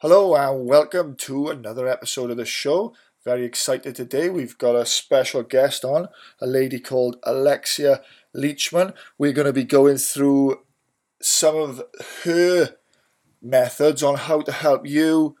[0.00, 2.94] Hello and welcome to another episode of the show.
[3.24, 4.28] Very excited today.
[4.28, 6.06] We've got a special guest on,
[6.40, 8.94] a lady called Alexia Leachman.
[9.18, 10.60] We're going to be going through
[11.20, 11.82] some of
[12.22, 12.76] her
[13.42, 15.34] methods on how to help you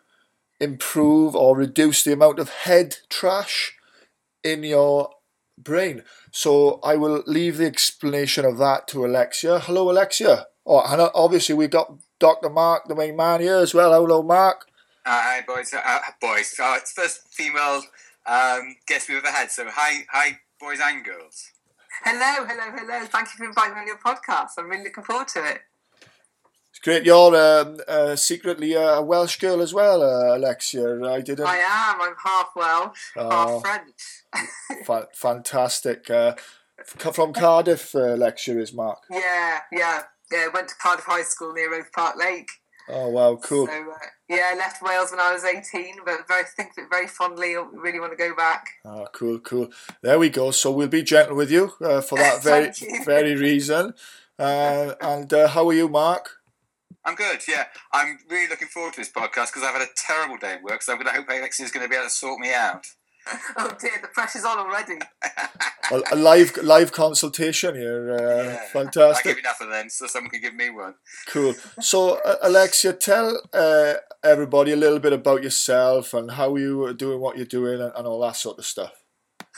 [0.58, 3.76] improve or reduce the amount of head trash
[4.42, 5.10] in your
[5.56, 6.02] brain.
[6.32, 9.60] So I will leave the explanation of that to Alexia.
[9.60, 10.48] Hello, Alexia.
[10.66, 12.50] Oh, and obviously we've got Dr.
[12.50, 13.92] Mark, the main man here as well.
[13.92, 14.66] Hello, Mark.
[15.06, 15.72] Hi, boys.
[15.72, 16.54] Uh, boys.
[16.60, 17.82] Oh, it's first female
[18.26, 19.50] um, guest we've ever had.
[19.50, 21.52] So hi, hi, boys and girls.
[22.04, 23.06] Hello, hello, hello.
[23.06, 24.50] Thank you for inviting me on your podcast.
[24.58, 25.60] I'm really looking forward to it.
[26.70, 27.04] It's great.
[27.04, 31.02] You're um, uh, secretly a Welsh girl as well, uh, Alexia.
[31.04, 31.46] I didn't.
[31.46, 32.00] I am.
[32.00, 34.84] I'm half Welsh, oh, half French.
[34.84, 36.10] fa- fantastic.
[36.10, 36.34] Uh,
[36.84, 38.98] from Cardiff, uh, Alexia is Mark.
[39.10, 40.48] Yeah, yeah, yeah.
[40.52, 42.48] Went to Cardiff High School near Roath Park Lake.
[42.90, 43.66] Oh wow, cool.
[43.66, 43.94] So, uh,
[44.28, 47.54] yeah, I left Wales when I was 18, but very think of it very fondly.
[47.72, 48.66] Really want to go back.
[48.84, 49.68] Oh, cool, cool.
[50.02, 50.50] There we go.
[50.52, 52.72] So we'll be gentle with you uh, for that very,
[53.04, 53.92] very reason.
[54.38, 56.38] Uh, and uh, how are you, Mark?
[57.04, 57.40] I'm good.
[57.46, 60.62] Yeah, I'm really looking forward to this podcast because I've had a terrible day at
[60.62, 60.82] work.
[60.82, 62.86] So I'm going to hope Alexia is going to be able to sort me out.
[63.56, 64.98] oh dear, the pressure's on already.
[65.90, 68.12] a, a, live live consultation here.
[68.12, 68.64] Uh, yeah.
[68.72, 69.26] Fantastic.
[69.26, 70.94] I give enough of them so someone can give me one.
[71.26, 71.54] Cool.
[71.80, 76.94] So, uh, Alexia, tell uh, everybody a little bit about yourself and how you are
[76.94, 78.97] doing what you're doing and, and all that sort of stuff.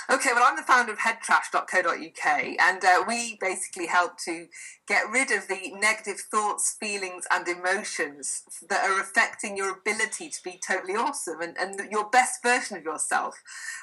[0.09, 4.47] Okay, well, I'm the founder of headtrash.co.uk, and uh, we basically help to
[4.89, 10.39] get rid of the negative thoughts, feelings, and emotions that are affecting your ability to
[10.43, 13.35] be totally awesome and, and your best version of yourself.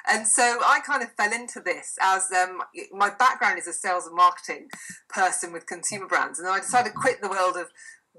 [0.10, 4.08] And so I kind of fell into this as um, my background is a sales
[4.08, 4.70] and marketing
[5.10, 7.68] person with consumer brands, and I decided to quit the world of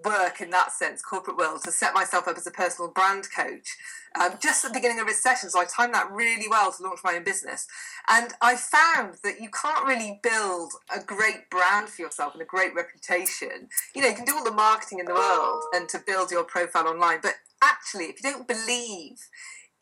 [0.04, 3.76] work in that sense, corporate world, to set myself up as a personal brand coach
[4.18, 5.50] um, just at the beginning of a recession.
[5.50, 7.66] So I timed that really well to launch my own business.
[8.08, 12.46] And I found that you can't really build a great brand for yourself and a
[12.46, 13.68] great reputation.
[13.94, 16.44] You know, you can do all the marketing in the world and to build your
[16.44, 19.18] profile online, but actually, if you don't believe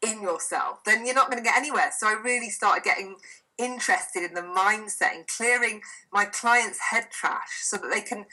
[0.03, 1.91] in yourself, then you're not going to get anywhere.
[1.97, 3.17] So I really started getting
[3.59, 5.81] interested in the mindset and clearing
[6.13, 8.27] my clients' head trash so that they can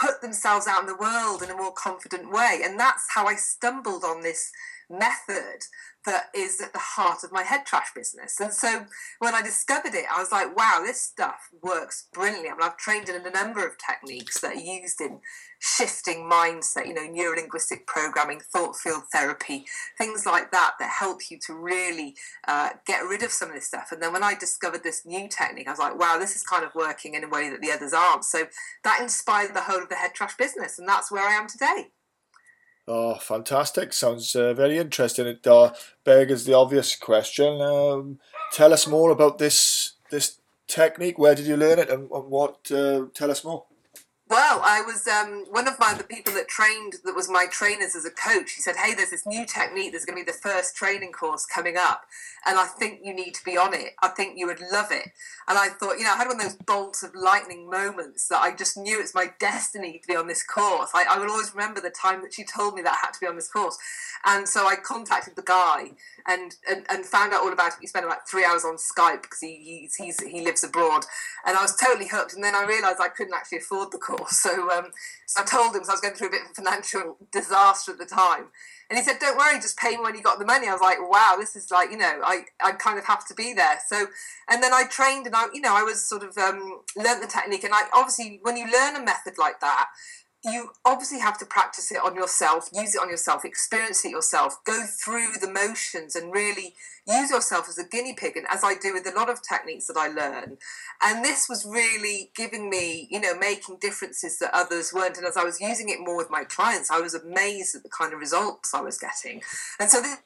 [0.00, 2.60] put themselves out in the world in a more confident way.
[2.64, 4.52] And that's how I stumbled on this
[4.88, 5.64] method
[6.04, 8.38] that is at the heart of my head trash business.
[8.40, 8.86] And so
[9.18, 12.48] when I discovered it, I was like, wow, this stuff works brilliantly.
[12.48, 15.20] I mean, I've trained in a number of techniques that are used in
[15.58, 19.64] shifting mindset, you know, neurolinguistic programming, thought field therapy,
[19.98, 22.14] things like that that help you to really
[22.46, 23.88] uh, get rid of some of this stuff.
[23.90, 26.64] And then when I discovered this new technique, I was like, wow, this is kind
[26.64, 28.24] of working in a way that the others aren't.
[28.24, 28.44] So
[28.84, 30.78] that inspired the whole of the head trash business.
[30.78, 31.88] And that's where I am today.
[32.88, 33.92] Oh, fantastic!
[33.92, 35.26] Sounds uh, very interesting.
[35.26, 35.72] It uh,
[36.04, 37.60] begs the obvious question.
[37.60, 38.20] Um,
[38.52, 40.38] tell us more about this this
[40.68, 41.18] technique.
[41.18, 42.70] Where did you learn it, and, and what?
[42.70, 43.64] Uh, tell us more.
[44.28, 47.94] Well, I was um, one of my the people that trained that was my trainers
[47.94, 48.52] as a coach.
[48.52, 49.92] He said, "Hey, there's this new technique.
[49.92, 52.06] There's going to be the first training course coming up,
[52.44, 53.94] and I think you need to be on it.
[54.02, 55.10] I think you would love it."
[55.46, 58.40] And I thought, you know, I had one of those bolts of lightning moments that
[58.40, 60.90] I just knew it's my destiny to be on this course.
[60.92, 63.20] I, I will always remember the time that she told me that I had to
[63.20, 63.78] be on this course,
[64.24, 65.92] and so I contacted the guy
[66.26, 67.78] and and, and found out all about it.
[67.80, 71.04] We spent about three hours on Skype because he he's, he's he lives abroad,
[71.46, 72.34] and I was totally hooked.
[72.34, 74.90] And then I realised I couldn't actually afford the course So, um,
[75.26, 77.98] so I told him, so I was going through a bit of financial disaster at
[77.98, 78.46] the time.
[78.88, 80.80] And he said, "Don't worry, just pay me when you got the money." I was
[80.80, 83.78] like, "Wow, this is like you know, I, I kind of have to be there."
[83.88, 84.06] So,
[84.48, 87.26] and then I trained, and I you know I was sort of um, learned the
[87.26, 89.88] technique, and I obviously when you learn a method like that,
[90.46, 94.62] you obviously have to practice it on yourself, use it on yourself, experience it yourself,
[94.64, 96.74] go through the motions, and really
[97.06, 98.36] use yourself as a guinea pig.
[98.36, 100.58] And as I do with a lot of techniques that I learn,
[101.02, 105.18] and this was really giving me, you know, making differences that others weren't.
[105.18, 107.88] And as I was using it more with my clients, I was amazed at the
[107.88, 109.42] kind of results I was getting.
[109.80, 110.18] And so this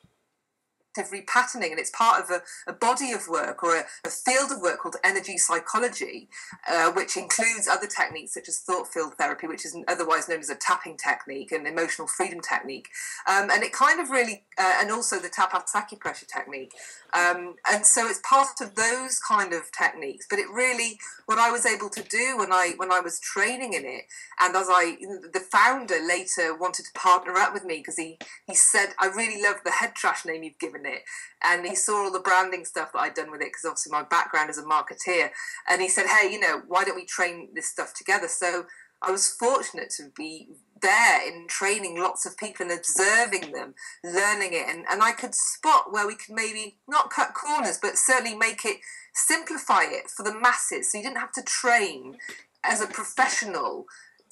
[0.96, 4.60] repatterning, and it's part of a, a body of work or a, a, field of
[4.60, 6.28] work called energy psychology,
[6.68, 10.50] uh, which includes other techniques such as thought field therapy, which is otherwise known as
[10.50, 12.88] a tapping technique, and emotional freedom technique,
[13.28, 16.72] um, and it kind of really, uh, and also the tapas acupressure technique.
[17.12, 20.26] Um, and so it's part of those kind of techniques.
[20.28, 23.72] But it really, what I was able to do when I when I was training
[23.72, 24.04] in it,
[24.38, 24.96] and as I,
[25.32, 29.42] the founder later wanted to partner up with me because he he said, I really
[29.42, 31.02] love the head trash name you've given it,
[31.42, 34.02] and he saw all the branding stuff that I'd done with it because obviously my
[34.02, 35.30] background as a marketeer,
[35.68, 38.28] and he said, hey, you know, why don't we train this stuff together?
[38.28, 38.64] So
[39.02, 40.48] I was fortunate to be
[40.82, 43.74] there in training lots of people and observing them,
[44.04, 44.66] learning it.
[44.68, 48.64] And, and I could spot where we could maybe not cut corners, but certainly make
[48.64, 48.78] it
[49.14, 50.90] simplify it for the masses.
[50.90, 52.16] So you didn't have to train
[52.64, 53.86] as a professional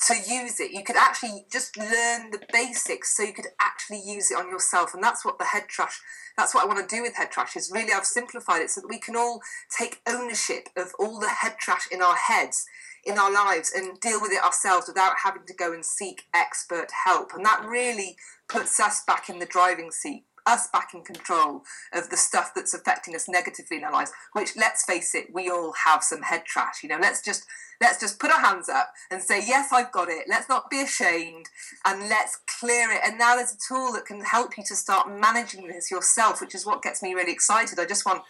[0.07, 0.71] to use it.
[0.71, 4.95] You could actually just learn the basics so you could actually use it on yourself.
[4.95, 6.01] And that's what the head trash,
[6.37, 8.81] that's what I want to do with head trash is really I've simplified it so
[8.81, 9.41] that we can all
[9.77, 12.67] take ownership of all the head trash in our heads
[13.05, 16.89] in our lives and deal with it ourselves without having to go and seek expert
[17.07, 17.33] help.
[17.35, 18.17] And that really
[18.49, 21.63] puts us back in the driving seat, us back in control
[21.93, 25.51] of the stuff that's affecting us negatively in our lives, which let's face it, we
[25.51, 26.83] all have some head trash.
[26.83, 27.45] You know, let's just
[27.81, 30.25] let's just put our hands up and say, Yes, I've got it.
[30.29, 31.47] Let's not be ashamed
[31.85, 33.01] and let's clear it.
[33.05, 36.55] And now there's a tool that can help you to start managing this yourself, which
[36.55, 37.79] is what gets me really excited.
[37.79, 38.23] I just want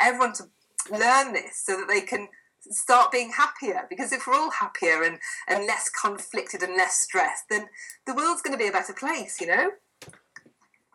[0.00, 0.44] everyone to
[0.90, 2.28] learn this so that they can
[2.70, 7.44] start being happier because if we're all happier and, and less conflicted and less stressed
[7.48, 7.68] then
[8.06, 9.70] the world's going to be a better place you know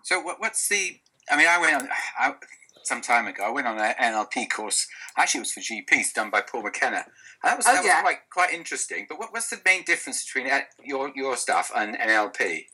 [0.04, 1.00] so what, what's the
[1.32, 1.90] i mean i went on
[2.20, 2.34] I,
[2.84, 4.88] some time ago i went on an nlp course.
[5.18, 7.06] Actually it was for gps done by paul mckenna.
[7.44, 7.96] That was, Oh, that yeah.
[7.96, 9.08] was quite, quite interesting.
[9.10, 12.66] But what, what's the main difference between uh, your, your stuff and nlp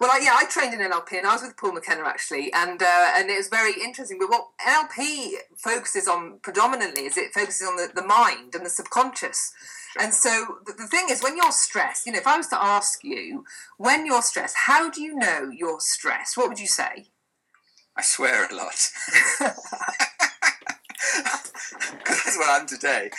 [0.00, 2.82] Well, I, yeah, I trained in NLP, and I was with Paul McKenna actually, and
[2.82, 4.18] uh, and it was very interesting.
[4.18, 8.70] But what NLP focuses on predominantly is it focuses on the, the mind and the
[8.70, 9.52] subconscious.
[10.00, 12.62] And so the, the thing is, when you're stressed, you know, if I was to
[12.62, 13.44] ask you,
[13.76, 16.36] when you're stressed, how do you know you're stressed?
[16.36, 17.06] What would you say?
[17.94, 18.90] i swear a lot
[22.06, 23.10] that's what i'm today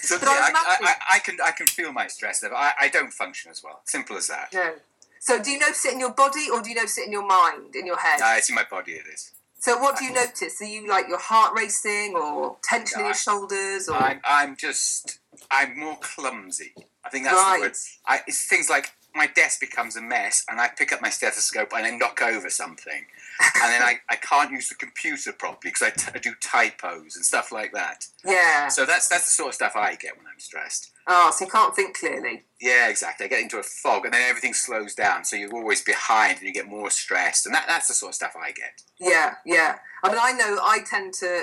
[0.00, 2.56] so I yeah, I, I, I, can I can feel my stress level.
[2.58, 3.80] I, I don't function as well.
[3.84, 4.48] Simple as that.
[4.52, 4.74] no.
[5.18, 7.26] So do you notice it in your body, or do you notice it in your
[7.26, 8.20] mind, in your head?
[8.20, 8.92] Uh, it's in my body.
[8.92, 9.32] It is.
[9.58, 10.60] So what do you notice?
[10.60, 15.18] Are you like your heart racing, or tension in your shoulders, or I'm I'm just
[15.50, 16.72] I'm more clumsy.
[17.04, 17.56] I think that's Right.
[17.58, 17.76] the word.
[18.06, 21.72] I, it's things like my desk becomes a mess, and I pick up my stethoscope
[21.74, 23.06] and I knock over something,
[23.40, 27.16] and then I, I can't use the computer properly because I, t- I do typos
[27.16, 28.06] and stuff like that.
[28.24, 28.68] yeah?
[28.68, 30.92] So that's that's the sort of stuff I get when I'm stressed.
[31.06, 32.42] Oh, so you can't think clearly.
[32.60, 33.26] Yeah, exactly.
[33.26, 36.46] I get into a fog, and then everything slows down, so you're always behind, and
[36.46, 38.82] you get more stressed, and that, that's the sort of stuff I get.
[38.98, 39.76] Yeah, yeah.
[40.02, 41.42] I mean, I know I tend to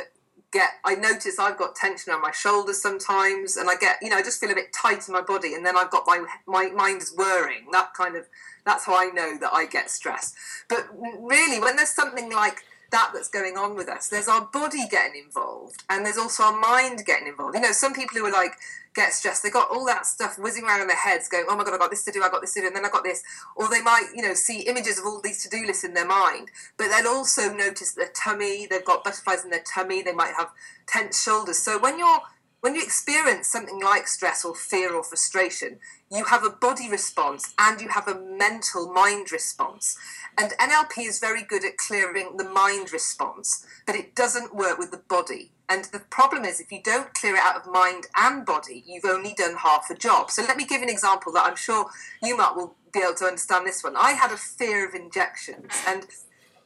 [0.51, 0.69] get.
[0.83, 4.21] I notice I've got tension on my shoulders sometimes, and I get, you know, I
[4.21, 7.01] just feel a bit tight in my body, and then I've got my my mind
[7.01, 7.67] is whirring.
[7.71, 8.25] That kind of.
[8.65, 10.35] That's how I know that I get stressed.
[10.69, 10.87] But
[11.19, 15.23] really, when there's something like that that's going on with us, there's our body getting
[15.23, 17.55] involved, and there's also our mind getting involved.
[17.55, 18.53] You know, some people who are like
[18.93, 21.63] get stressed, they got all that stuff whizzing around in their heads, going, "Oh my
[21.63, 23.03] god, I got this to do, I got this to do," and then I got
[23.03, 23.23] this.
[23.55, 26.51] Or they might, you know, see images of all these to-do lists in their mind,
[26.77, 28.67] but they'll also notice their tummy.
[28.67, 30.03] They've got butterflies in their tummy.
[30.03, 30.51] They might have
[30.85, 31.57] tense shoulders.
[31.57, 32.21] So when you're
[32.63, 35.79] when you experience something like stress or fear or frustration,
[36.09, 39.97] you have a body response and you have a mental mind response.
[40.37, 44.91] And NLP is very good at clearing the mind response, but it doesn't work with
[44.91, 45.51] the body.
[45.67, 49.03] And the problem is, if you don't clear it out of mind and body, you've
[49.03, 50.31] only done half a job.
[50.31, 51.87] So let me give an example that I'm sure
[52.21, 53.97] you, Mark, will be able to understand this one.
[53.97, 56.05] I had a fear of injections, and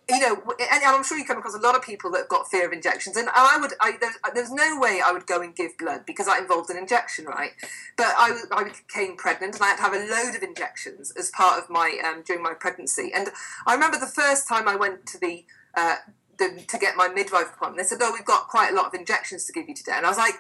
[0.10, 2.50] you know, and I'm sure you come across a lot of people that have got
[2.50, 5.54] fear of injections, and I would, I, there's, there's no way I would go and
[5.54, 7.52] give blood because that involved an injection, right?
[7.98, 11.30] But I, I became pregnant, and I had to have a load of injections as
[11.32, 13.12] part of my um, during my pregnancy.
[13.14, 13.30] And
[13.66, 15.46] I remember the first time I went to the,
[15.76, 15.98] uh,
[16.38, 17.78] the to get my midwife appointment.
[17.78, 20.06] They said, "Oh, we've got quite a lot of injections to give you today," and
[20.06, 20.36] I was like,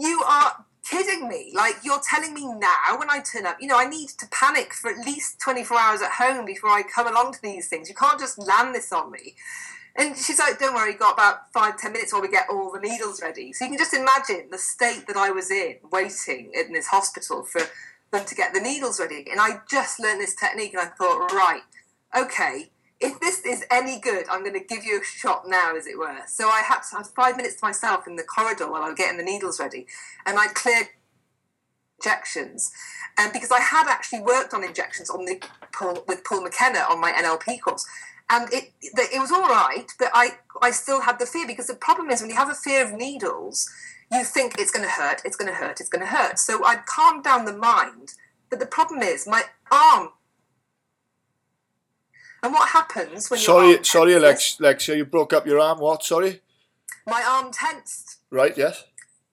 [0.00, 1.52] "You are." Kidding me?
[1.54, 4.72] Like you're telling me now when I turn up, you know, I need to panic
[4.72, 7.88] for at least 24 hours at home before I come along to these things.
[7.88, 9.36] You can't just land this on me.
[9.96, 12.80] And she's like, don't worry, got about five, ten minutes while we get all the
[12.80, 13.52] needles ready.
[13.52, 17.42] So you can just imagine the state that I was in, waiting in this hospital
[17.42, 17.60] for
[18.10, 19.26] them to get the needles ready.
[19.30, 21.62] And I just learned this technique and I thought, right,
[22.16, 25.86] okay, if this is any good, I'm going to give you a shot now, as
[25.86, 26.18] it were.
[26.26, 28.96] So I had to have five minutes to myself in the corridor while I was
[28.96, 29.86] getting the needles ready.
[30.26, 30.88] And I cleared
[31.98, 32.72] injections.
[33.18, 35.40] And because I had actually worked on injections on the
[35.72, 37.86] Paul, with Paul McKenna on my NLP course,
[38.30, 41.74] and it it was all right, but I I still had the fear because the
[41.74, 43.68] problem is when you have a fear of needles,
[44.12, 46.38] you think it's going to hurt, it's going to hurt, it's going to hurt.
[46.38, 48.14] So I calmed down the mind,
[48.48, 50.10] but the problem is my arm.
[52.42, 54.14] And what happens when Sorry, sorry?
[54.14, 55.78] Alex, Alexia, you broke up your arm.
[55.78, 56.02] What?
[56.02, 56.40] Sorry.
[57.06, 58.18] My arm tensed.
[58.30, 58.56] Right.
[58.56, 58.84] Yes.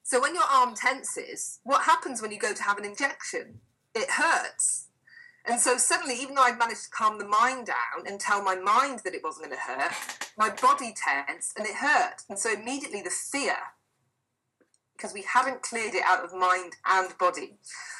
[0.02, 3.60] So when your arm tenses, what happens when you go to have an injection?
[3.94, 4.86] It hurts.
[5.46, 8.54] And so suddenly, even though I'd managed to calm the mind down and tell my
[8.54, 9.92] mind that it wasn't going to hurt,
[10.36, 12.22] my body tensed and it hurt.
[12.28, 13.56] And so immediately the fear
[14.96, 17.56] because we haven't cleared it out of mind and body.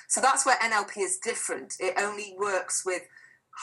[0.09, 1.75] So that's where NLP is different.
[1.79, 3.03] It only works with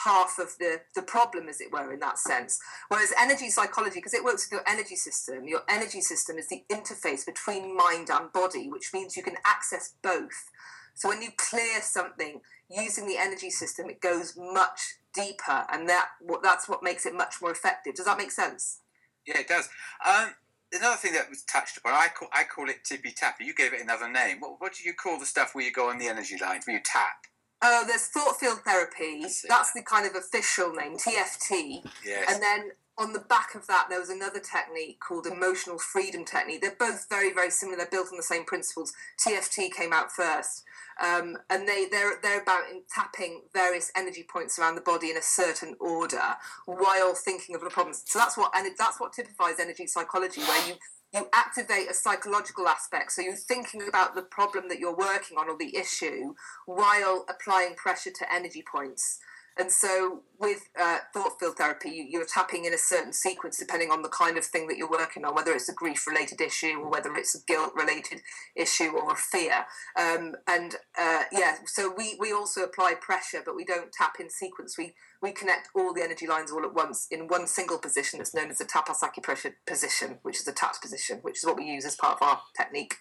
[0.04, 2.58] half of the, the problem, as it were, in that sense.
[2.88, 6.64] Whereas energy psychology, because it works with your energy system, your energy system is the
[6.70, 10.50] interface between mind and body, which means you can access both.
[10.94, 14.80] So when you clear something using the energy system, it goes much
[15.14, 16.08] deeper, and that
[16.42, 17.94] that's what makes it much more effective.
[17.94, 18.80] Does that make sense?
[19.26, 19.68] Yeah, it does.
[20.06, 20.30] Um,
[20.72, 23.44] another thing that was touched upon, I call I call it tippy tappy.
[23.44, 24.40] You gave it another name.
[24.40, 26.76] What, what do you call the stuff where you go on the energy lines, where
[26.76, 27.26] you tap?
[27.62, 29.22] Oh, there's thought field therapy.
[29.48, 31.82] That's the kind of official name, TFT.
[32.04, 32.32] Yes.
[32.32, 36.62] And then on the back of that, there was another technique called emotional freedom technique.
[36.62, 37.76] They're both very, very similar.
[37.76, 38.92] They're built on the same principles.
[39.24, 40.64] TFT came out first,
[41.02, 45.22] um, and they they're they're about tapping various energy points around the body in a
[45.22, 48.02] certain order while thinking of the problems.
[48.06, 50.74] So that's what and that's what typifies energy psychology, where you
[51.14, 53.12] you activate a psychological aspect.
[53.12, 56.34] So you're thinking about the problem that you're working on or the issue
[56.66, 59.18] while applying pressure to energy points.
[59.58, 63.90] And so, with uh, thought field therapy, you, are tapping in a certain sequence depending
[63.90, 66.78] on the kind of thing that you're working on, whether it's a grief related issue
[66.78, 68.20] or whether it's a guilt related
[68.54, 69.64] issue or a fear.
[69.98, 74.28] Um, and uh, yeah, so we, we also apply pressure, but we don't tap in
[74.28, 74.76] sequence.
[74.76, 78.34] We, we connect all the energy lines all at once in one single position that's
[78.34, 81.64] known as the tapas acupressure position, which is a tapped position, which is what we
[81.64, 82.96] use as part of our technique.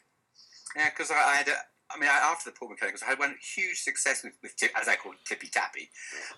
[0.73, 1.57] Yeah, because I, I had a
[1.91, 4.87] I mean, after the Paul McCullough, I had one huge success with, with tip, as
[4.87, 5.89] I call it, tippy tappy,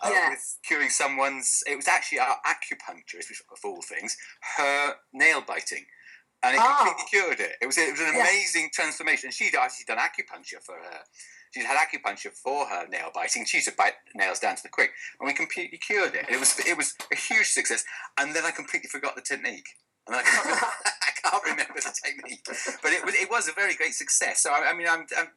[0.01, 0.29] uh, yeah.
[0.29, 1.63] with curing someone's.
[1.67, 4.17] It was actually our acupuncturist, which of all things,
[4.57, 5.85] her nail biting,
[6.43, 6.75] and it oh.
[6.77, 7.55] completely cured it.
[7.61, 8.73] It was it was an amazing yeah.
[8.73, 9.27] transformation.
[9.27, 10.99] And she'd actually done acupuncture for her.
[11.53, 13.45] She'd had acupuncture for her nail biting.
[13.45, 16.25] She used to bite nails down to the quick, and we completely cured it.
[16.27, 17.85] And it was it was a huge success.
[18.19, 19.67] And then I completely forgot the technique.
[20.07, 20.23] And I
[21.29, 23.93] can't, remember, I can't remember the technique, but it was it was a very great
[23.93, 24.43] success.
[24.43, 25.27] So I, I mean, I'm, I'm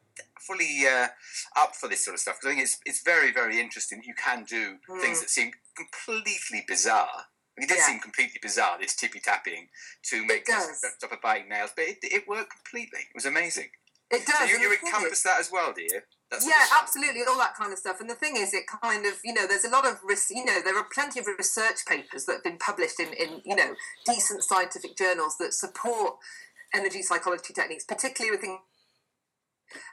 [0.41, 1.09] fully uh,
[1.57, 4.03] up for this sort of stuff because I think it's it's very very interesting.
[4.05, 5.01] You can do mm.
[5.01, 7.27] things that seem completely bizarre.
[7.57, 7.85] It did yeah.
[7.85, 9.69] seem completely bizarre this tippy tapping
[10.05, 13.01] to make stop a biting nails, but it, it worked completely.
[13.01, 13.69] It was amazing.
[14.11, 14.39] It does.
[14.39, 16.01] So you, you encompass that as well, do you?
[16.31, 18.01] That's yeah, absolutely, all that kind of stuff.
[18.01, 19.99] And the thing is, it kind of, you know, there's a lot of,
[20.31, 23.57] you know, there are plenty of research papers that have been published in, in you
[23.57, 23.75] know,
[24.07, 26.15] decent scientific journals that support
[26.73, 28.61] energy psychology techniques, particularly with things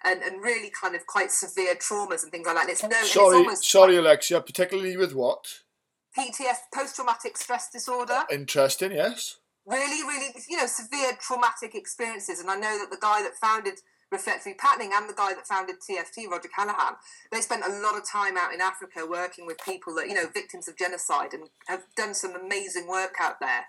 [0.04, 2.64] and, and really kind of quite severe traumas and things like that.
[2.64, 5.62] And it's no, sorry, it's sorry, like, Alexia, particularly with what?
[6.18, 8.24] PTS, post-traumatic stress disorder.
[8.30, 9.38] Oh, interesting, yes.
[9.66, 12.40] Really, really, you know, severe traumatic experiences.
[12.40, 13.80] And I know that the guy that founded
[14.12, 16.96] reflective patterning and the guy that founded TFT, Roger Callahan,
[17.32, 20.28] they spent a lot of time out in Africa working with people that, you know,
[20.34, 23.66] victims of genocide and have done some amazing work out there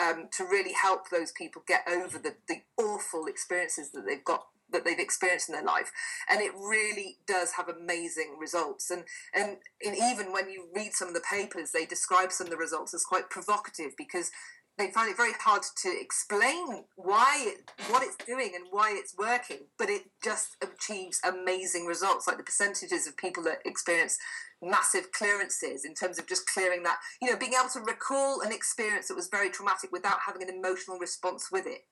[0.00, 4.46] um, to really help those people get over the, the awful experiences that they've got
[4.72, 5.92] that they've experienced in their life.
[6.30, 8.90] And it really does have amazing results.
[8.90, 12.50] And, and and even when you read some of the papers they describe some of
[12.50, 14.30] the results as quite provocative because
[14.78, 17.54] they find it very hard to explain why
[17.90, 22.26] what it's doing and why it's working, but it just achieves amazing results.
[22.26, 24.16] Like the percentages of people that experience
[24.62, 28.52] massive clearances in terms of just clearing that, you know, being able to recall an
[28.52, 31.82] experience that was very traumatic without having an emotional response with it.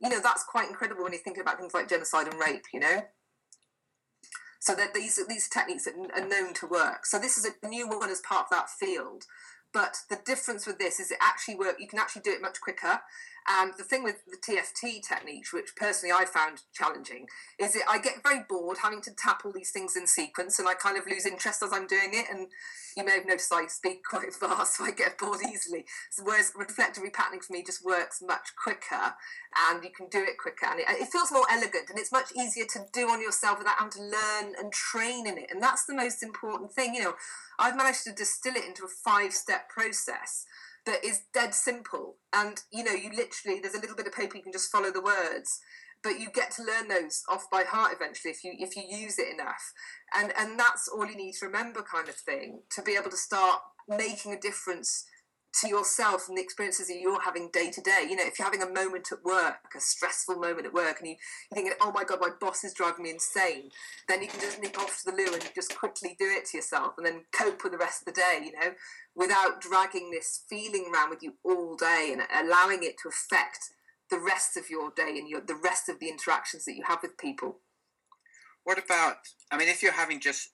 [0.00, 2.66] You know, that's quite incredible when you're thinking about things like genocide and rape.
[2.72, 3.02] You know.
[4.60, 7.06] So that these these techniques are known to work.
[7.06, 9.24] So this is a new one as part of that field.
[9.76, 11.76] But the difference with this is it actually work.
[11.78, 12.98] You can actually do it much quicker.
[13.48, 17.26] And the thing with the TFT technique, which personally I found challenging,
[17.58, 20.68] is that I get very bored having to tap all these things in sequence, and
[20.68, 22.26] I kind of lose interest as I'm doing it.
[22.30, 22.48] And
[22.96, 25.84] you may have noticed I speak quite fast, so I get bored easily.
[26.10, 29.14] So whereas reflective repatterning for me just works much quicker,
[29.70, 32.32] and you can do it quicker, and it, it feels more elegant, and it's much
[32.36, 35.50] easier to do on yourself without having to learn and train in it.
[35.50, 36.94] And that's the most important thing.
[36.94, 37.14] You know,
[37.58, 40.46] I've managed to distill it into a five-step process
[40.86, 42.16] that is dead simple.
[42.32, 44.90] And you know, you literally there's a little bit of paper you can just follow
[44.90, 45.60] the words,
[46.02, 49.18] but you get to learn those off by heart eventually if you if you use
[49.18, 49.72] it enough.
[50.14, 53.16] And and that's all you need to remember, kind of thing, to be able to
[53.16, 55.06] start making a difference
[55.60, 58.06] to yourself and the experiences that you're having day to day.
[58.08, 61.08] You know, if you're having a moment at work, a stressful moment at work, and
[61.08, 61.16] you,
[61.50, 63.70] you're thinking, oh my God, my boss is driving me insane,
[64.08, 66.58] then you can just nick off to the loo and just quickly do it to
[66.58, 68.74] yourself and then cope with the rest of the day, you know,
[69.14, 73.70] without dragging this feeling around with you all day and allowing it to affect
[74.10, 77.00] the rest of your day and your, the rest of the interactions that you have
[77.02, 77.58] with people.
[78.64, 79.16] What about,
[79.50, 80.50] I mean, if you're having just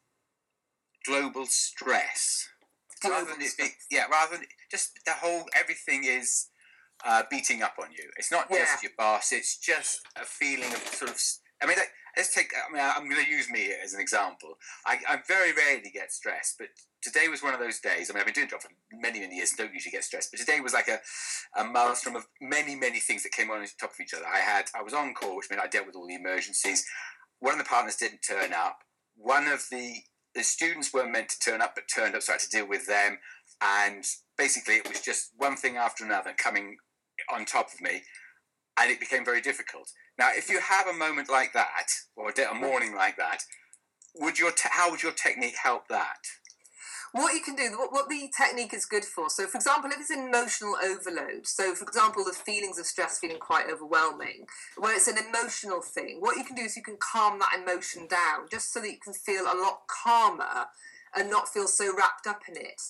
[1.05, 2.49] global stress,
[3.05, 6.49] rather than it, it, yeah, rather than just the whole everything is
[7.05, 8.09] uh, beating up on you.
[8.17, 9.33] It's not just your boss.
[9.33, 11.19] It's just a feeling of sort of
[11.63, 11.77] I mean,
[12.17, 12.53] let's take.
[12.53, 14.55] I mean, I'm going to use me as an example.
[14.85, 16.69] I, I very rarely get stressed, but
[17.03, 18.11] today was one of those days.
[18.11, 20.33] I mean, I've been doing job for many, many years and don't usually get stressed,
[20.33, 20.99] but today was like a,
[21.61, 24.27] a maelstrom of many, many things that came on top of each other.
[24.27, 26.85] I had, I was on call, which meant I dealt with all the emergencies.
[27.39, 28.79] One of the partners didn't turn up.
[29.17, 29.99] One of the
[30.35, 32.69] the students weren't meant to turn up, but turned up, so I had to deal
[32.69, 33.19] with them.
[33.61, 34.05] And
[34.37, 36.77] basically, it was just one thing after another coming
[37.33, 38.03] on top of me,
[38.79, 39.91] and it became very difficult.
[40.19, 43.43] Now, if you have a moment like that, or a morning like that,
[44.15, 46.19] would your te- how would your technique help that?
[47.13, 49.29] What you can do, what, what the technique is good for.
[49.29, 53.39] So, for example, if it's emotional overload, so for example, the feelings of stress feeling
[53.39, 57.39] quite overwhelming, where it's an emotional thing, what you can do is you can calm
[57.39, 60.67] that emotion down just so that you can feel a lot calmer
[61.15, 62.81] and not feel so wrapped up in it.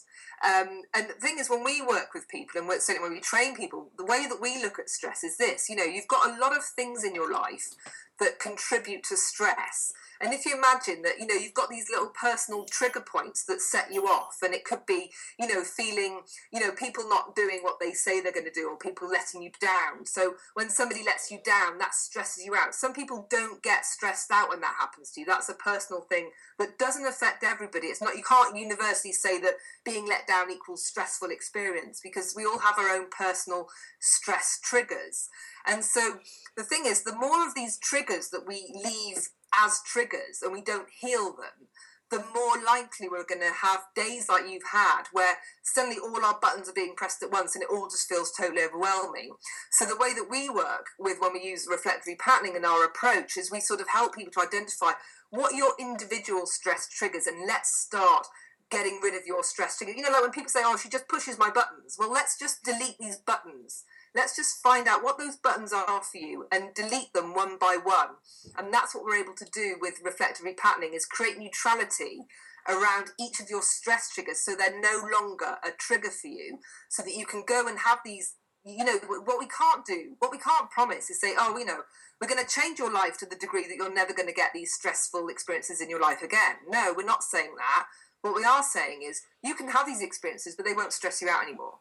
[0.45, 3.55] Um, and the thing is, when we work with people and certainly when we train
[3.55, 6.41] people, the way that we look at stress is this you know, you've got a
[6.41, 7.75] lot of things in your life
[8.21, 9.93] that contribute to stress.
[10.21, 13.61] And if you imagine that, you know, you've got these little personal trigger points that
[13.61, 16.21] set you off, and it could be, you know, feeling,
[16.53, 19.43] you know, people not doing what they say they're going to do, or people letting
[19.43, 20.07] you down.
[20.07, 22.73] So when somebody lets you down, that stresses you out.
[22.73, 25.27] Some people don't get stressed out when that happens to you.
[25.27, 26.31] That's a personal thing
[26.61, 27.89] that doesn't affect everybody.
[27.89, 32.45] It's not, you can't universally say that being let down equals stressful experience because we
[32.45, 33.67] all have our own personal
[34.01, 35.29] stress triggers.
[35.67, 36.19] And so
[36.57, 40.63] the thing is, the more of these triggers that we leave as triggers and we
[40.63, 41.69] don't heal them,
[42.13, 46.39] the more likely we're going to have days like you've had where suddenly all our
[46.41, 49.31] buttons are being pressed at once and it all just feels totally overwhelming.
[49.71, 53.39] So, the way that we work with when we use reflective patterning in our approach
[53.39, 54.93] is we sort of help people to identify
[55.31, 58.27] what your individual stress triggers and let's start
[58.73, 59.79] getting rid of your stress.
[59.81, 61.97] You know, like when people say, oh, she just pushes my buttons.
[61.99, 66.19] Well, let's just delete these buttons Let's just find out what those buttons are for
[66.19, 68.17] you and delete them one by one.
[68.59, 72.27] And that's what we're able to do with reflective repatterning is create neutrality
[72.69, 76.59] around each of your stress triggers so they're no longer a trigger for you
[76.91, 80.31] so that you can go and have these you know what we can't do what
[80.31, 81.81] we can't promise is say oh you know
[82.21, 84.53] we're going to change your life to the degree that you're never going to get
[84.55, 87.87] these stressful experiences in your life again no we're not saying that
[88.23, 91.29] what we are saying is you can have these experiences but they won't stress you
[91.29, 91.75] out anymore.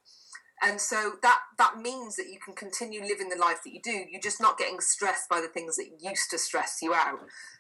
[0.64, 4.06] And so that that means that you can continue living the life that you do.
[4.12, 7.20] You're just not getting stressed by the things that used to stress you out.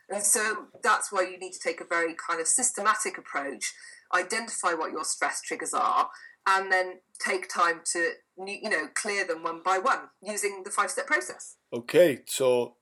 [0.10, 3.74] And so that's why you need to take a very kind of systematic approach
[4.14, 6.10] identify what your stress triggers are
[6.48, 8.12] and then take time to
[8.46, 11.58] you know clear them one by one using the five step process.
[11.74, 12.76] Okay so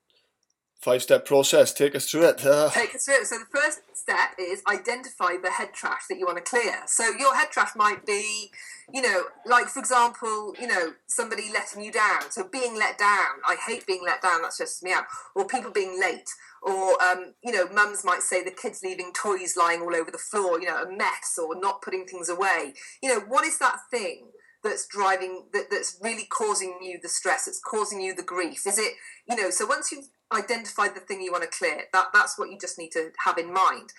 [0.79, 1.73] five step process.
[1.73, 2.37] Take us through it.
[2.73, 3.27] Take us through it.
[3.27, 6.81] So the first step is identify the head trash that you want to clear.
[6.87, 8.49] So your head trash might be,
[8.91, 12.31] you know, like for example, you know, somebody letting you down.
[12.31, 13.41] So being let down.
[13.47, 14.41] I hate being let down.
[14.41, 15.03] That stresses me out.
[15.35, 16.29] Or people being late.
[16.61, 20.17] Or um, you know, mums might say the kids leaving toys lying all over the
[20.17, 20.59] floor.
[20.59, 22.73] You know, a mess or not putting things away.
[23.03, 24.29] You know, what is that thing?
[24.61, 28.77] that's driving that, that's really causing you the stress it's causing you the grief is
[28.77, 28.91] it
[29.25, 32.49] you know so once you've identified the thing you want to clear that that's what
[32.49, 33.93] you just need to have in mind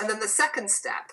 [0.00, 1.12] and then the second step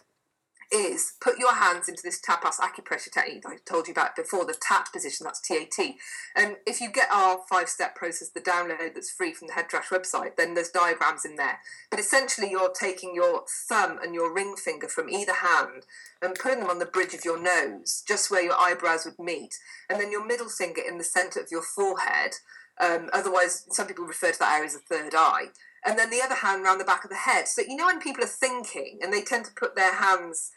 [0.72, 4.56] is put your hands into this tapas acupressure technique I told you about before, the
[4.60, 5.96] tap position, that's TAT.
[6.36, 9.68] And if you get our five step process, the download that's free from the Head
[9.70, 11.60] Trash website, then there's diagrams in there.
[11.90, 15.86] But essentially, you're taking your thumb and your ring finger from either hand
[16.22, 19.58] and putting them on the bridge of your nose, just where your eyebrows would meet,
[19.90, 22.36] and then your middle finger in the center of your forehead.
[22.80, 25.48] Um, otherwise, some people refer to that area as a third eye
[25.86, 27.48] and then the other hand around the back of the head.
[27.48, 30.52] So you know when people are thinking and they tend to put their hands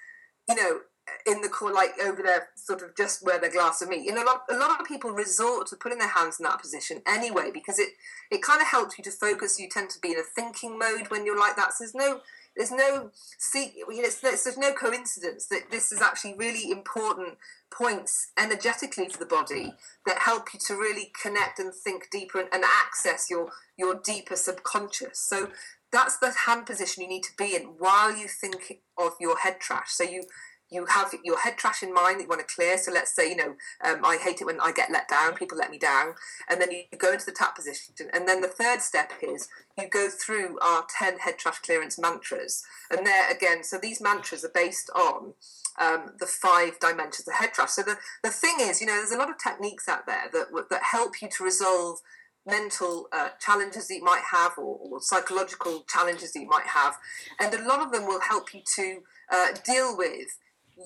[0.48, 0.81] you know,
[1.27, 4.05] in the core, like over there, sort of just where the glass of meat.
[4.05, 6.61] You know, a lot, a lot of people resort to putting their hands in that
[6.61, 7.90] position anyway because it
[8.31, 9.59] it kind of helps you to focus.
[9.59, 11.74] You tend to be in a thinking mode when you're like that.
[11.74, 12.20] So there's no
[12.57, 17.37] there's no see you know, there's no coincidence that this is actually really important
[17.73, 19.75] points energetically for the body
[20.07, 24.37] that help you to really connect and think deeper and, and access your your deeper
[24.37, 25.19] subconscious.
[25.19, 25.51] So
[25.93, 29.61] that's the hand position you need to be in while you think of your head
[29.61, 29.90] trash.
[29.90, 30.23] So you
[30.70, 32.77] you have your head trash in mind that you want to clear.
[32.79, 35.59] So let's say, you know, um, I hate it when I get let down, people
[35.59, 36.14] let me down.
[36.48, 37.94] And then you go into the tap position.
[38.12, 39.48] And then the third step is
[39.79, 42.64] you go through our 10 head trash clearance mantras.
[42.90, 45.35] And there again, so these mantras are based on
[45.79, 47.70] um, the five dimensions of head trash.
[47.70, 50.66] So the, the thing is, you know, there's a lot of techniques out there that,
[50.70, 52.00] that help you to resolve
[52.46, 56.94] mental uh, challenges that you might have or, or, psychological challenges that you might have.
[57.40, 60.38] And a lot of them will help you to uh, deal with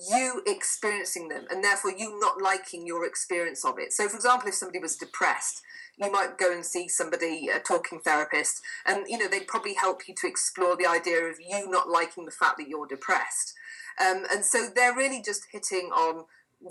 [0.09, 3.91] you experiencing them and therefore you not liking your experience of it.
[3.93, 5.61] So, for example, if somebody was depressed,
[5.97, 10.07] you might go and see somebody, a talking therapist, and you know they'd probably help
[10.07, 13.53] you to explore the idea of you not liking the fact that you're depressed.
[13.99, 16.25] Um, and so they're really just hitting on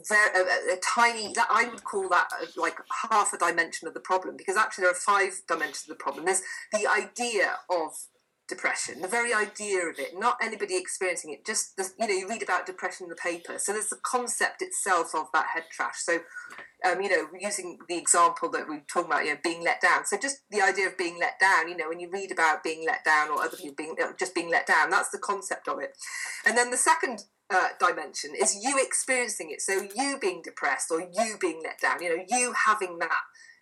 [0.08, 2.76] very, a, a, tiny that I would call that uh, like
[3.10, 6.24] half a dimension of the problem because actually there are five dimensions of the problem.
[6.24, 7.92] There's the idea of
[8.48, 11.44] depression, the very idea of it, not anybody experiencing it.
[11.44, 14.62] Just the, you know, you read about depression in the paper, so there's the concept
[14.62, 15.96] itself of that head trash.
[15.98, 16.20] So,
[16.84, 19.80] um, you know, using the example that we are talking about, you know, being let
[19.80, 20.06] down.
[20.06, 21.68] So just the idea of being let down.
[21.68, 24.50] You know, when you read about being let down or other people being just being
[24.50, 25.96] let down, that's the concept of it.
[26.46, 29.60] And then the second uh, dimension is you experiencing it.
[29.60, 32.02] So you being depressed or you being let down.
[32.02, 33.10] You know, you having that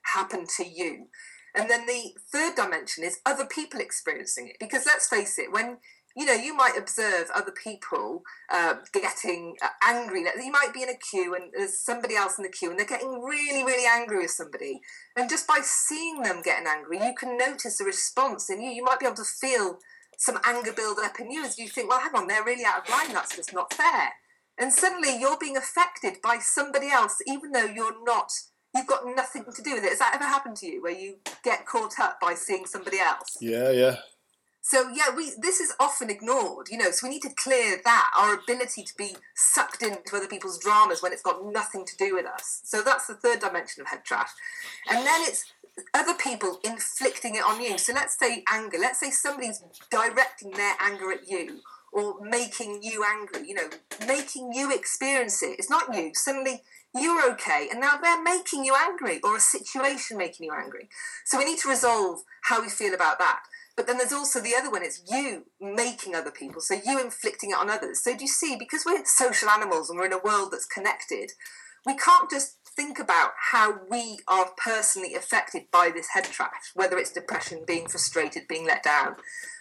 [0.02, 1.06] happen to you.
[1.56, 4.56] And then the third dimension is other people experiencing it.
[4.60, 5.78] Because let's face it, when
[6.16, 10.24] you know, you might observe other people uh, getting uh, angry.
[10.42, 12.86] You might be in a queue and there's somebody else in the queue and they're
[12.86, 14.80] getting really, really angry with somebody.
[15.14, 18.70] And just by seeing them getting angry, you can notice a response in you.
[18.70, 19.78] You might be able to feel
[20.16, 22.84] some anger build up in you as you think, well, hang on, they're really out
[22.84, 23.12] of line.
[23.12, 24.12] That's just not fair.
[24.56, 28.30] And suddenly you're being affected by somebody else, even though you're not
[28.76, 29.90] you've got nothing to do with it.
[29.90, 33.36] Has that ever happened to you where you get caught up by seeing somebody else?
[33.40, 33.96] Yeah, yeah.
[34.62, 36.90] So yeah, we this is often ignored, you know.
[36.90, 41.02] So we need to clear that our ability to be sucked into other people's dramas
[41.02, 42.62] when it's got nothing to do with us.
[42.64, 44.30] So that's the third dimension of head trash,
[44.90, 45.44] and then it's
[45.94, 47.78] other people inflicting it on you.
[47.78, 48.78] So let's say anger.
[48.80, 51.60] Let's say somebody's directing their anger at you
[51.96, 53.48] or making you angry.
[53.48, 53.70] You know,
[54.06, 55.56] making you experience it.
[55.58, 56.12] It's not you.
[56.14, 56.62] Suddenly
[56.94, 60.88] you're okay, and now they're making you angry, or a situation making you angry.
[61.24, 63.40] So we need to resolve how we feel about that.
[63.76, 67.50] But then there's also the other one, it's you making other people, so you inflicting
[67.50, 68.02] it on others.
[68.02, 71.32] So do you see, because we're social animals and we're in a world that's connected,
[71.84, 76.98] we can't just think about how we are personally affected by this head trash, whether
[76.98, 79.16] it's depression, being frustrated, being let down.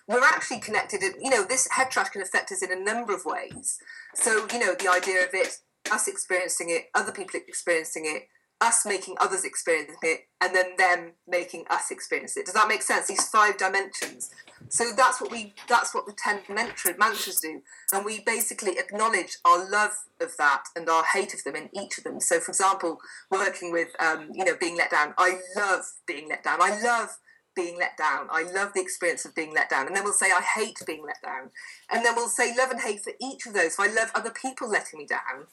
[0.08, 3.26] We're actually connected, you know, this head trash can affect us in a number of
[3.26, 3.80] ways.
[4.14, 5.60] So, you know, the idea of it
[5.92, 8.28] us experiencing it, other people experiencing it,
[8.62, 12.46] us making others experience it, and then them making us experience it.
[12.46, 13.08] Does that make sense?
[13.08, 14.32] These five dimensions.
[14.70, 17.62] So that's what we that's what the ten mantra, mantras do.
[17.94, 21.98] And we basically acknowledge our love of that and our hate of them in each
[21.98, 22.20] of them.
[22.20, 23.00] So for example,
[23.30, 25.14] working with um, you know, being let down.
[25.18, 26.62] I love being let down.
[26.62, 27.18] I love
[27.56, 28.28] being let down.
[28.30, 29.88] I love the experience of being let down.
[29.88, 31.52] And then we'll say, I hate being let down.
[31.90, 33.78] And then we'll say love and hate for each of those.
[33.78, 35.48] So I love other people letting me down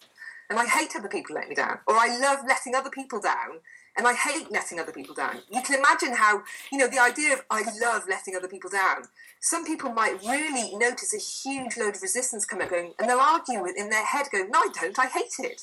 [0.53, 3.61] and I hate other people letting me down, or I love letting other people down,
[3.97, 5.41] and I hate letting other people down.
[5.51, 9.03] You can imagine how, you know, the idea of I love letting other people down.
[9.41, 13.19] Some people might really notice a huge load of resistance come up going, and they'll
[13.19, 15.63] argue in their head, going, No, I don't, I hate it.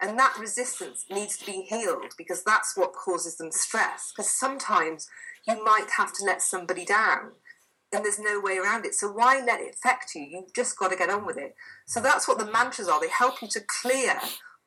[0.00, 4.12] And that resistance needs to be healed because that's what causes them stress.
[4.14, 5.08] Because sometimes
[5.46, 7.32] you might have to let somebody down
[7.92, 8.94] and there's no way around it.
[8.94, 10.22] So why let it affect you?
[10.22, 11.54] You've just got to get on with it.
[11.86, 13.00] So that's what the mantras are.
[13.00, 14.18] They help you to clear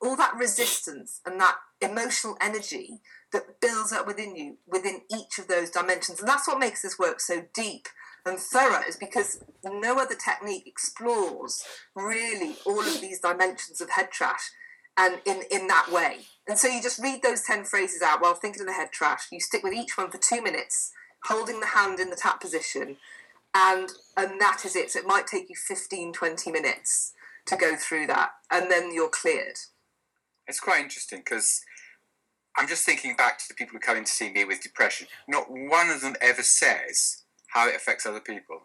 [0.01, 5.47] all that resistance and that emotional energy that builds up within you within each of
[5.47, 6.19] those dimensions.
[6.19, 7.87] And that's what makes this work so deep
[8.25, 11.63] and thorough is because no other technique explores
[11.95, 14.49] really all of these dimensions of head trash
[14.97, 16.21] and in, in that way.
[16.47, 19.27] And so you just read those 10 phrases out while thinking of the head trash.
[19.31, 20.91] You stick with each one for two minutes,
[21.25, 22.97] holding the hand in the tap position,
[23.55, 27.13] and and that is it so it might take you 15 20 minutes
[27.45, 29.57] to go through that and then you're cleared
[30.47, 31.61] it's quite interesting because
[32.57, 35.07] i'm just thinking back to the people who come in to see me with depression
[35.27, 38.61] not one of them ever says how it affects other people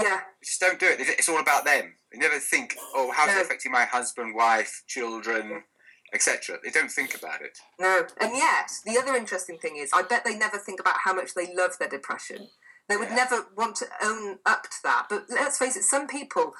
[0.00, 3.28] yeah they just don't do it it's all about them they never think oh how's
[3.28, 3.40] no.
[3.40, 5.62] it affecting my husband wife children
[6.14, 6.58] etc.
[6.62, 7.58] They don't think about it.
[7.78, 11.14] No, and yet the other interesting thing is, I bet they never think about how
[11.14, 12.48] much they love their depression.
[12.88, 15.06] They would never want to own up to that.
[15.10, 16.52] But let's face it, some people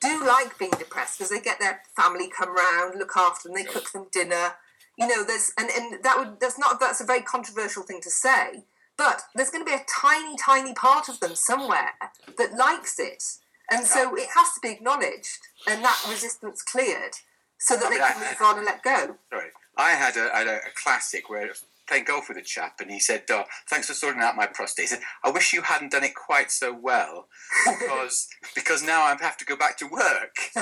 [0.00, 3.64] do like being depressed because they get their family come round, look after them, they
[3.64, 4.52] cook them dinner.
[4.96, 8.10] You know, there's and, and that would that's not that's a very controversial thing to
[8.10, 8.64] say.
[8.96, 11.92] But there's going to be a tiny, tiny part of them somewhere
[12.38, 13.22] that likes it.
[13.70, 17.14] And so it has to be acknowledged and that resistance cleared
[17.58, 19.16] so that I mean, they can I, move on and let go.
[19.30, 19.50] Sorry.
[19.76, 21.52] I had a, I had a classic where
[21.88, 24.84] playing golf with a chap, and he said, oh, "Thanks for sorting out my prostate."
[24.84, 27.28] He said, "I wish you hadn't done it quite so well,
[27.66, 30.36] because because now I have to go back to work."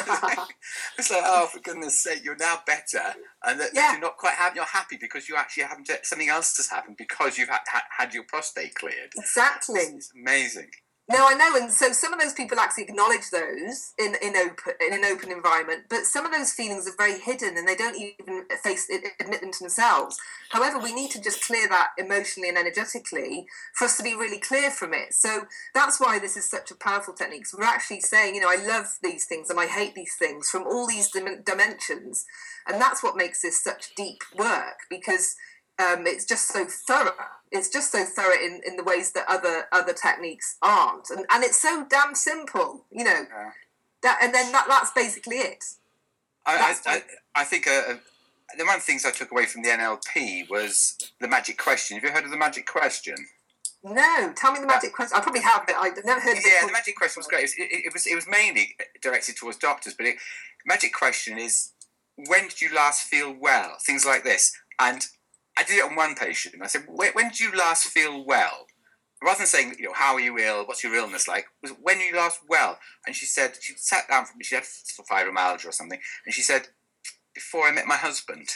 [0.99, 3.93] it's like, oh, for goodness' sake, you're now better, and that yeah.
[3.93, 4.57] you're not quite happy.
[4.57, 5.91] You're happy because you actually haven't.
[6.03, 7.61] Something else has happened because you've had,
[7.99, 9.13] had, your prostate cleared.
[9.17, 9.81] Exactly.
[9.81, 10.71] It's amazing.
[11.11, 14.75] No, I know, and so some of those people actually acknowledge those in in open
[14.81, 17.97] in an open environment, but some of those feelings are very hidden, and they don't
[18.01, 20.19] even face admit them to themselves.
[20.51, 24.41] However, we need to just clear that emotionally and energetically for us to be really
[24.41, 25.15] clear from it.
[25.15, 27.47] So that's why this is such a powerful technique.
[27.57, 30.65] We're actually saying, you know, I love these things and I hate these things from
[30.65, 32.27] all these dim- dimensions,
[32.67, 35.37] and that's what makes this such deep work because
[35.81, 37.13] um, it's just so thorough.
[37.51, 41.43] It's just so thorough in, in the ways that other other techniques aren't, and and
[41.43, 43.25] it's so damn simple, you know.
[43.29, 43.51] Yeah.
[44.03, 45.65] That and then that that's basically it.
[46.47, 47.03] I I,
[47.35, 47.95] I, think uh, uh,
[48.57, 51.97] the one of the things I took away from the NLP was the magic question.
[51.97, 53.17] Have you heard of the magic question?
[53.83, 55.17] No, tell me the magic question.
[55.17, 56.45] I probably have, but I've never heard of it.
[56.47, 57.41] Yeah, the magic question was great.
[57.41, 60.17] It was, it, it was, it was mainly directed towards doctors, but it,
[60.67, 61.73] magic question is
[62.17, 63.77] when did you last feel well?
[63.81, 65.07] Things like this, and
[65.59, 66.55] I did it on one patient.
[66.55, 68.67] And I said, when, when did you last feel well?
[69.23, 70.65] Rather than saying, you know, how are you ill?
[70.65, 71.47] What's your illness like?
[71.63, 72.79] Was when you last well?
[73.07, 74.45] And she said, she sat down for me.
[74.45, 76.69] She had fibromyalgia or something, and she said,
[77.35, 78.49] before I met my husband.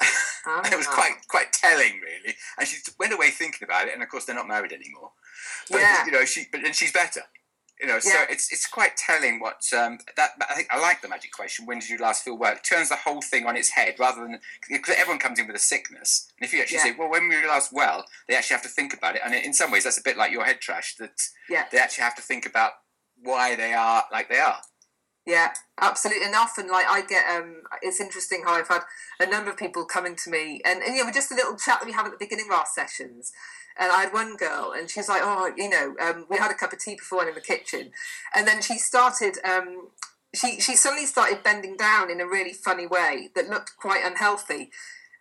[0.46, 0.62] Oh.
[0.64, 0.94] it was ah.
[0.94, 2.34] quite quite telling, really.
[2.58, 3.92] And she went away thinking about it.
[3.92, 5.10] And of course, they're not married anymore.
[5.70, 6.06] But, yeah.
[6.06, 7.20] You know, she but and she's better.
[7.80, 10.32] You know, so it's it's quite telling what um, that.
[10.48, 11.64] I think I like the magic question.
[11.64, 12.52] When did you last feel well?
[12.52, 14.38] It turns the whole thing on its head, rather than
[14.68, 16.84] because everyone comes in with a sickness, and if you actually yeah.
[16.84, 19.34] say, "Well, when were you last well?" They actually have to think about it, and
[19.34, 20.96] in some ways, that's a bit like your head trash.
[20.96, 21.64] That yeah.
[21.72, 22.72] they actually have to think about
[23.22, 24.58] why they are like they are.
[25.26, 26.26] Yeah, absolutely.
[26.26, 28.82] And often, like I get, um, it's interesting how I've had
[29.20, 31.80] a number of people coming to me, and, and you know, just a little chat
[31.80, 33.32] that we have at the beginning of our sessions,
[33.78, 36.50] and I had one girl, and she was like, "Oh, you know, um, we had
[36.50, 37.92] a cup of tea before in the kitchen,"
[38.34, 39.38] and then she started.
[39.44, 39.88] Um,
[40.34, 44.70] she she suddenly started bending down in a really funny way that looked quite unhealthy.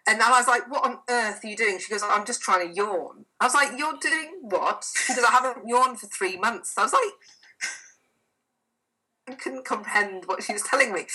[0.07, 2.67] And I was like, "What on earth are you doing?" She goes, "I'm just trying
[2.67, 6.77] to yawn." I was like, "You're doing what?" Goes, "I haven't yawned for three months."
[6.77, 7.13] I was like,
[9.37, 11.05] couldn't comprehend what she was telling me.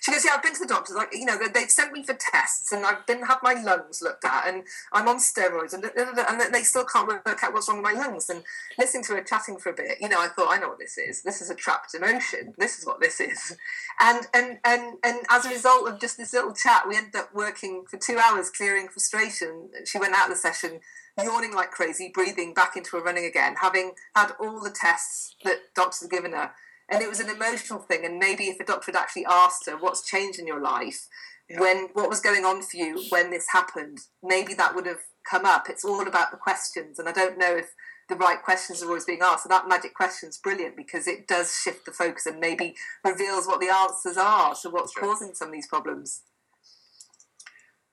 [0.00, 0.96] She goes, "Yeah, I've been to the doctors.
[0.96, 4.24] Like, you know, they've sent me for tests, and I've been had my lungs looked
[4.24, 7.92] at, and I'm on steroids, and and they still can't work out what's wrong with
[7.92, 8.44] my lungs." And
[8.78, 10.98] listening to her chatting for a bit, you know, I thought, "I know what this
[10.98, 11.22] is.
[11.22, 12.54] This is a trapped emotion.
[12.56, 13.56] This is what this is."
[14.00, 17.34] And and and and as a result of just this little chat, we ended up
[17.34, 19.70] working for two hours, clearing frustration.
[19.84, 20.80] She went out of the session
[21.24, 25.74] yawning like crazy, breathing back into her running again, having had all the tests that
[25.74, 26.52] doctors had given her
[26.88, 28.04] and it was an emotional thing.
[28.04, 31.08] And maybe if a doctor had actually asked her, "What's changed in your life?"
[31.48, 31.60] Yeah.
[31.60, 35.46] when what was going on for you when this happened, maybe that would have come
[35.46, 35.70] up.
[35.70, 37.70] It's all about the questions, and I don't know if
[38.08, 39.44] the right questions are always being asked.
[39.44, 42.74] So that magic question is brilliant because it does shift the focus and maybe
[43.04, 45.02] reveals what the answers are to what's sure.
[45.02, 46.22] causing some of these problems.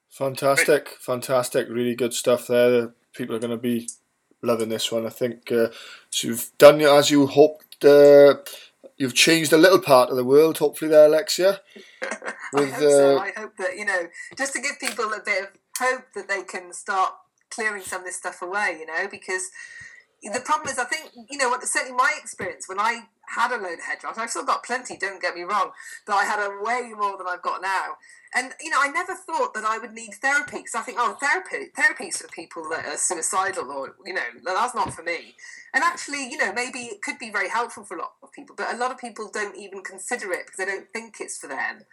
[0.09, 2.93] Fantastic, fantastic, really good stuff there.
[3.13, 3.89] People are going to be
[4.41, 5.05] loving this one.
[5.05, 5.67] I think uh,
[6.09, 7.83] so you've done as you hoped.
[7.83, 8.35] Uh,
[8.97, 11.61] you've changed a little part of the world, hopefully, there, Alexia.
[12.53, 13.17] With, I hope so.
[13.17, 16.27] Uh, I hope that you know, just to give people a bit of hope that
[16.27, 17.13] they can start
[17.49, 18.77] clearing some of this stuff away.
[18.79, 19.49] You know, because
[20.23, 23.73] the problem is, I think you know, certainly my experience when I had a load
[23.73, 24.97] of head I've still got plenty.
[24.97, 25.71] Don't get me wrong,
[26.05, 27.97] but I had a way more than I've got now.
[28.35, 31.17] And you know, I never thought that I would need therapy because I think, oh,
[31.21, 35.35] therapy, therapy's for people that are suicidal, or you know, that's not for me.
[35.73, 38.55] And actually, you know, maybe it could be very helpful for a lot of people,
[38.55, 41.47] but a lot of people don't even consider it because they don't think it's for
[41.47, 41.85] them.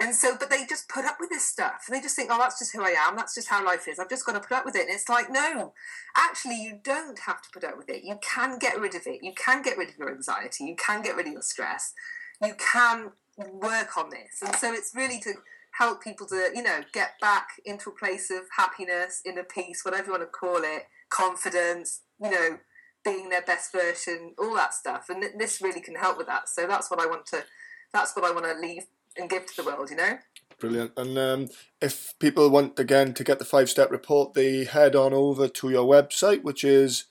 [0.00, 2.38] And so, but they just put up with this stuff, and they just think, oh,
[2.38, 3.16] that's just who I am.
[3.16, 3.98] That's just how life is.
[3.98, 4.82] I've just got to put up with it.
[4.82, 5.72] And it's like, no,
[6.16, 8.04] actually, you don't have to put up with it.
[8.04, 9.24] You can get rid of it.
[9.24, 10.64] You can get rid of your anxiety.
[10.64, 11.94] You can get rid of your stress.
[12.40, 14.40] You can work on this.
[14.46, 15.32] And so, it's really to
[15.78, 20.06] help people to, you know, get back into a place of happiness, inner peace, whatever
[20.06, 22.58] you want to call it, confidence, you know,
[23.04, 25.06] being their best version, all that stuff.
[25.08, 26.48] And this really can help with that.
[26.48, 27.44] So that's what I want to,
[27.92, 28.84] that's what I want to leave
[29.16, 30.18] and give to the world, you know?
[30.58, 30.92] Brilliant.
[30.96, 31.48] And um,
[31.80, 35.70] if people want again to get the five step report, they head on over to
[35.70, 37.04] your website, which is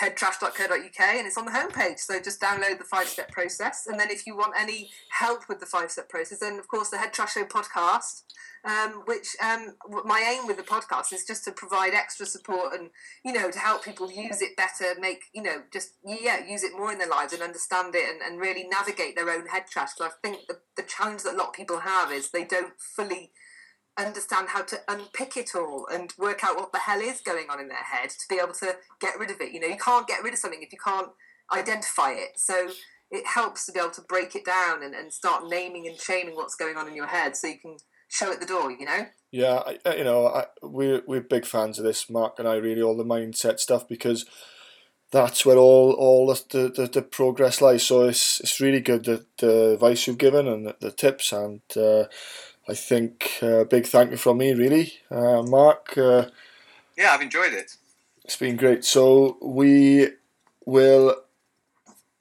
[0.00, 2.00] headtrash.co.uk and it's on the homepage.
[2.00, 3.86] So just download the five step process.
[3.86, 6.90] And then if you want any help with the five step process, then of course
[6.90, 8.22] the Head Trash Show podcast,
[8.64, 12.90] um, which um, my aim with the podcast is just to provide extra support and,
[13.24, 16.76] you know, to help people use it better, make, you know, just, yeah, use it
[16.76, 19.90] more in their lives and understand it and, and really navigate their own head trash.
[19.96, 22.74] Because I think the, the challenge that a lot of people have is they don't
[22.78, 23.32] fully
[23.98, 27.60] understand how to unpick it all and work out what the hell is going on
[27.60, 29.52] in their head to be able to get rid of it.
[29.52, 31.10] You know, you can't get rid of something if you can't
[31.52, 32.32] identify it.
[32.36, 32.70] So
[33.10, 36.34] it helps to be able to break it down and, and start naming and shaming
[36.34, 37.76] what's going on in your head so you can
[38.08, 39.06] show it the door, you know?
[39.30, 42.82] Yeah, I, you know, I, we're, we're big fans of this, Mark and I, really,
[42.82, 44.26] all the mindset stuff because
[45.12, 47.84] that's where all all the, the, the progress lies.
[47.84, 51.60] So it's it's really good the, the advice you've given and the, the tips, and
[51.76, 52.04] uh,
[52.68, 55.96] I think a uh, big thank you from me, really, uh, Mark.
[55.96, 56.26] Uh,
[56.96, 57.76] yeah, I've enjoyed it.
[58.24, 58.84] It's been great.
[58.84, 60.08] So we
[60.64, 61.16] will.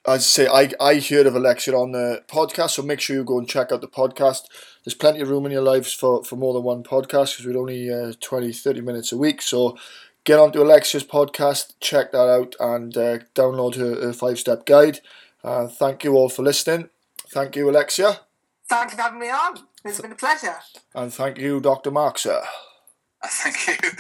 [0.08, 3.24] As I say, I, I heard of Alexia on the podcast, so make sure you
[3.24, 4.42] go and check out the podcast.
[4.84, 7.58] There's plenty of room in your lives for, for more than one podcast because we're
[7.58, 9.42] only uh, 20, 30 minutes a week.
[9.42, 9.76] So
[10.24, 15.00] get onto Alexia's podcast, check that out, and uh, download her, her five step guide.
[15.44, 16.90] Uh, thank you all for listening.
[17.30, 18.20] Thank you, Alexia.
[18.68, 19.60] Thank you for having me on.
[19.84, 20.56] It's been a pleasure.
[20.94, 21.92] And thank you, Dr.
[21.92, 22.42] Mark, sir.
[23.22, 23.90] Uh, thank you.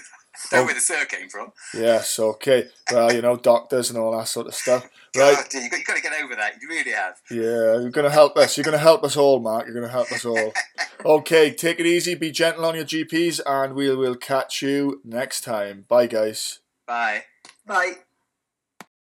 [0.52, 0.66] Know oh.
[0.66, 1.54] where the sir came from.
[1.74, 2.68] Yes, okay.
[2.92, 4.88] Well, you know, doctors and all that sort of stuff.
[5.18, 5.34] Right.
[5.34, 6.62] God, you got, you got to get over that.
[6.62, 7.22] You really have.
[7.32, 8.58] Yeah, you're going to help us.
[8.58, 9.66] You're going to help us all, Mark.
[9.66, 10.52] You're going to help us all.
[11.06, 12.16] okay, take it easy.
[12.16, 15.86] Be gentle on your GPs, and we will catch you next time.
[15.88, 16.60] Bye, guys.
[16.86, 17.24] Bye.
[17.66, 17.94] Bye.